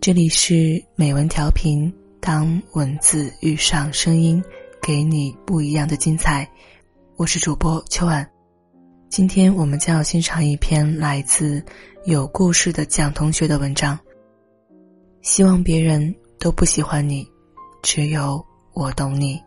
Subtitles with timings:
[0.00, 4.42] 这里是美文调频，当文字遇上声音，
[4.80, 6.48] 给你不一样的精彩。
[7.16, 8.26] 我是主播秋晚，
[9.08, 11.62] 今天我们将要欣赏一篇来自
[12.04, 13.98] 有故事的蒋同学的文章。
[15.20, 17.26] 希望别人都不喜欢你，
[17.82, 18.42] 只有
[18.74, 19.38] 我懂你。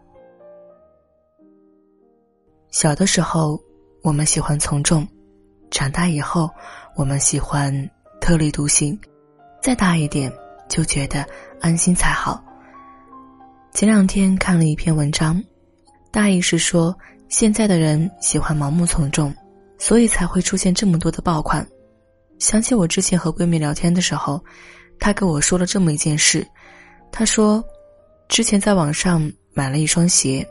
[2.72, 3.58] 小的时候，
[4.04, 5.02] 我们喜欢从众；
[5.72, 6.50] 长大以后，
[6.98, 8.96] 我们喜欢特立独行；
[9.62, 10.32] 再大一点。
[10.70, 11.28] 就觉得
[11.60, 12.42] 安心才好。
[13.74, 15.44] 前两天看了一篇文章，
[16.12, 16.98] 大意是说
[17.28, 19.36] 现在的人喜欢盲目从众，
[19.78, 21.68] 所以才会出现这么多的爆款。
[22.40, 24.42] 想起我之前和闺蜜聊天的时候，
[24.98, 26.48] 她跟我说了这么一件事。
[27.12, 27.62] 她说，
[28.30, 30.48] 之前在网上买了一双鞋，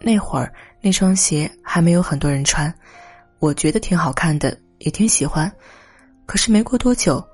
[0.00, 2.74] 那会儿那双鞋还没有很多人穿，
[3.38, 5.48] 我觉得挺好看的，也挺喜欢。
[6.26, 7.24] 可是没过多久，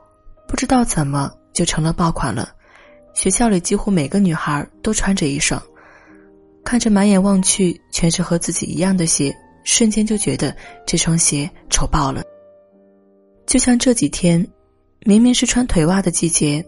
[0.49, 1.31] 不知道怎么。
[1.55, 2.51] 就成了爆款了，
[3.15, 5.61] 学校里几乎每个女孩都穿着一双，
[6.63, 12.23] 看着满眼望去全是和自己一样的鞋，瞬间就觉得这双鞋丑爆了。
[13.45, 14.47] 就像这几天，
[15.01, 16.65] 明明是穿腿袜的季节，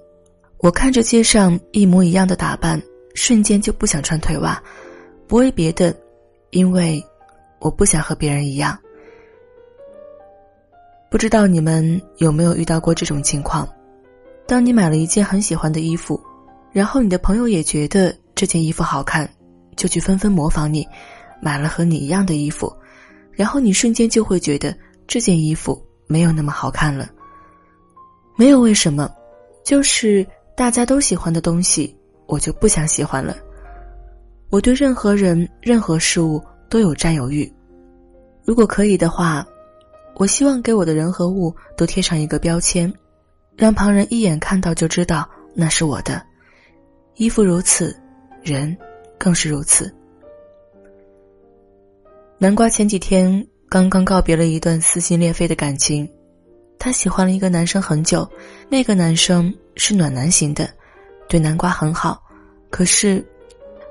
[0.59, 2.83] 我看着街上一模一样的打扮，
[3.15, 4.61] 瞬间就不想穿腿袜，
[5.29, 5.95] 不为别的，
[6.51, 7.01] 因为
[7.61, 8.77] 我不想和别人一样。
[11.11, 13.69] 不知道你们有没有遇到过这种情况？
[14.47, 16.21] 当你买了一件很喜欢的衣服，
[16.71, 19.29] 然后你的朋友也觉得这件衣服好看，
[19.75, 20.87] 就去纷纷模仿你，
[21.43, 22.73] 买了和你一样的衣服，
[23.33, 24.73] 然后你瞬间就会觉得
[25.09, 27.11] 这件衣服没有那么好看了。
[28.37, 29.11] 没有为什么，
[29.65, 30.25] 就是
[30.57, 31.93] 大家都喜欢的东西，
[32.27, 33.37] 我就不想喜欢了。
[34.49, 37.53] 我对任何人、任何事物都有占有欲，
[38.45, 39.45] 如果可以的话，
[40.17, 42.93] 我希望给我的人和物都贴上一个标签。
[43.57, 46.23] 让旁人一眼看到就知道那是我的
[47.17, 47.95] 衣服，如此，
[48.43, 48.75] 人
[49.19, 49.95] 更是如此。
[52.39, 56.11] 南瓜前几天刚刚告别了一段撕心裂肺的感情，
[56.79, 58.27] 他喜欢了一个男生很久，
[58.71, 60.67] 那个男生是暖男型的，
[61.29, 62.23] 对南瓜很好，
[62.71, 63.23] 可是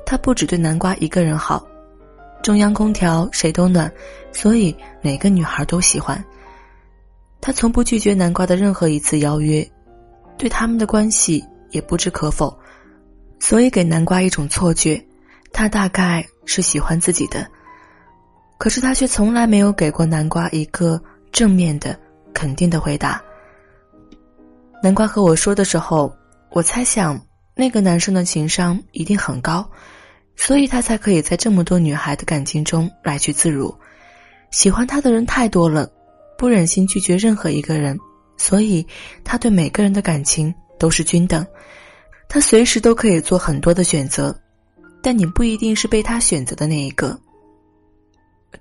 [0.04, 1.64] 他不只对南瓜一个人好，
[2.42, 3.92] 中央空调谁都暖，
[4.32, 6.24] 所以哪个女孩都喜欢。
[7.42, 9.66] 他从不拒绝南瓜的任何一次邀约，
[10.38, 12.58] 对他们的关系也不置可否，
[13.40, 15.02] 所以给南瓜一种错觉，
[15.54, 17.48] 他大概是喜欢自己的。
[18.58, 21.02] 可是他却从来没有给过南瓜一个
[21.32, 21.98] 正面的、
[22.34, 23.22] 肯定的回答。
[24.84, 26.14] 南瓜和我说的时候，
[26.52, 27.20] 我猜想
[27.56, 29.70] 那个男生的情商一定很高，
[30.40, 33.76] 所以他才可以在这么多女孩的感情中来去自如。
[34.52, 35.92] 喜欢他的人太多了。
[36.38, 38.00] 不忍心拒绝任何一个人，
[38.38, 38.88] 所以
[39.26, 41.46] 他对每个人的感情都是均等。
[42.30, 44.34] 他随时都可以做很多的选择，
[45.04, 47.20] 但你不一定是被他选择的那一个。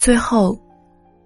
[0.00, 0.60] 最后，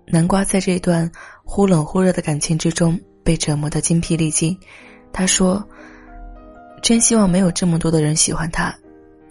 [0.06, 1.10] 南瓜在这段
[1.42, 4.54] 忽冷忽热的感情之中被折磨的精疲力尽。
[5.10, 5.66] 他说
[6.82, 8.74] ：“真希望没有这么多的人喜欢他，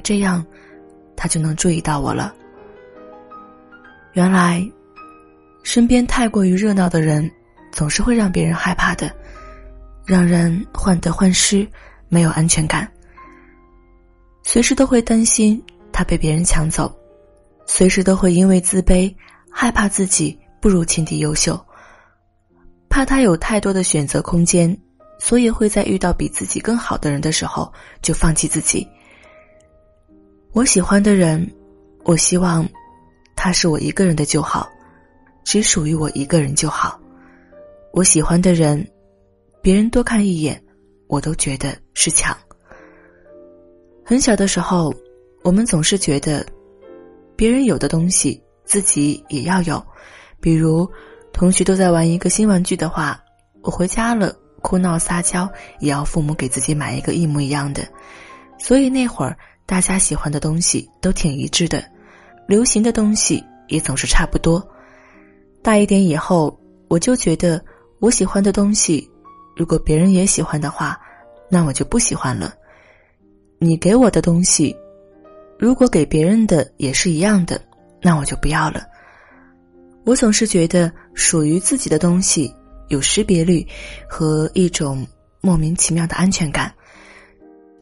[0.01, 0.43] 这样
[1.21, 2.33] 他就能注意到我了。”
[4.13, 4.67] 原来。
[5.63, 7.29] 身边太过于热闹的人，
[7.71, 9.15] 总是会让别人害怕的，
[10.03, 11.67] 让人患得患失，
[12.09, 12.91] 没有安全感。
[14.41, 16.91] 随时都会担心他被别人抢走，
[17.67, 19.15] 随时都会因为自卑，
[19.51, 21.63] 害怕自己不如情敌优秀，
[22.89, 24.75] 怕他有太多的选择空间，
[25.19, 27.71] 所以会在遇到比自己更好的人的时候
[28.01, 28.87] 就放弃自己。
[30.53, 31.49] 我喜欢的人，
[32.03, 32.67] 我希望
[33.37, 34.69] 他是我一个人的就好。
[35.45, 36.99] 只属于我一个人就好。
[37.93, 38.85] 我喜欢的人，
[39.61, 40.61] 别人多看一眼，
[41.07, 42.37] 我都觉得是抢。
[44.03, 44.93] 很小的时候，
[45.41, 46.45] 我们总是觉得，
[47.37, 49.81] 别人有的东西自己也要有。
[50.41, 50.87] 比如，
[51.31, 53.17] 同学都在玩一个新玩具的话，
[53.61, 55.49] 我回家了哭闹撒娇，
[55.79, 57.87] 也要父母给自己买一个一模一样的。
[58.59, 59.35] 所以那会儿，
[59.71, 61.81] 大家喜欢的东西都挺一致的，
[62.45, 64.61] 流行的东西也总是差不多。
[65.63, 66.59] 大一点以后，
[66.89, 67.63] 我就觉得
[68.01, 69.09] 我喜欢的东西，
[69.55, 70.99] 如果别人也喜欢的话，
[71.49, 72.53] 那我就不喜欢了。
[73.59, 74.75] 你给我的东西，
[75.57, 77.61] 如果给别人的也是一样的，
[78.01, 78.85] 那我就不要了。
[80.03, 82.53] 我总是觉得属于自己的东西
[82.89, 83.65] 有识别率
[84.05, 85.07] 和一种
[85.39, 86.75] 莫名其妙的安全感。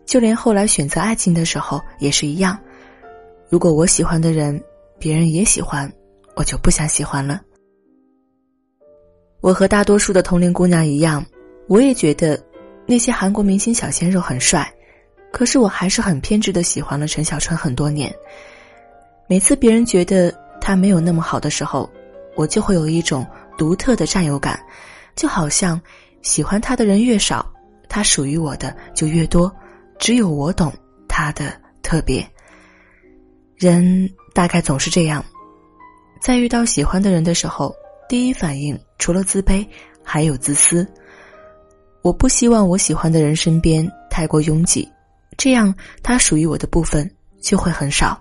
[0.10, 2.58] 就连后来选择爱情的时候也是一样，
[3.48, 4.60] 如果我喜欢的人
[4.98, 5.88] 别人也喜欢，
[6.36, 7.40] 我就不想喜欢了。
[9.40, 11.24] 我和大多数的同龄姑娘一样，
[11.68, 12.44] 我也觉得，
[12.88, 14.68] 那些韩国明星小鲜肉很帅，
[15.32, 18.12] 可是我还是很偏执的喜欢了陈小春很多年。
[19.28, 21.88] 每次别人觉得他没有那么好的时候，
[22.36, 23.24] 我就会有一种
[23.60, 24.60] 独特的占有感，
[25.16, 25.80] 就好像
[26.24, 27.48] 喜欢他的人越少，
[27.88, 29.56] 他属于我的就越多，
[30.00, 30.74] 只有我懂
[31.08, 31.54] 他的
[31.84, 32.26] 特别。
[33.58, 35.24] 人大概总是这样，
[36.22, 37.76] 在遇到喜欢的人的时候，
[38.08, 39.68] 第一反应除了自卑，
[40.02, 40.88] 还有自私。
[42.02, 44.90] 我不希望我喜欢的人身边太过拥挤，
[45.38, 47.10] 这样他属于我的部分
[47.42, 48.18] 就会很少。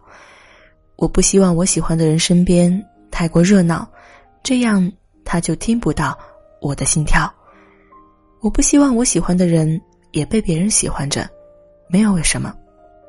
[0.96, 3.88] 我不希望我喜欢的人身边太过热闹，
[4.42, 4.90] 这样
[5.24, 6.18] 他就听不到
[6.60, 7.32] 我的心跳。
[8.40, 9.80] 我不希望我喜欢的人
[10.10, 11.28] 也被别人喜欢着，
[11.88, 12.54] 没有为什么，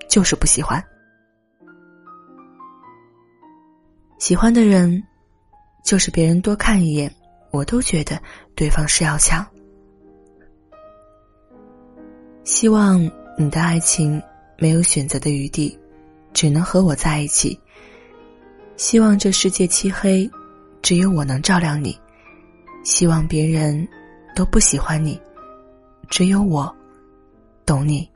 [0.07, 0.83] 就是不喜欢。
[4.19, 5.01] 喜欢的人，
[5.83, 7.13] 就是别人多看一眼，
[7.51, 8.21] 我都觉得
[8.55, 9.45] 对方是要强。
[12.43, 12.99] 希望
[13.37, 14.21] 你的爱情
[14.57, 15.77] 没有选择的余地，
[16.33, 17.59] 只能和我在一起。
[18.75, 20.29] 希望这世界漆黑，
[20.81, 21.97] 只有我能照亮你。
[22.83, 23.87] 希望别人
[24.35, 25.19] 都不喜欢你，
[26.09, 26.73] 只有我
[27.65, 28.09] 懂你。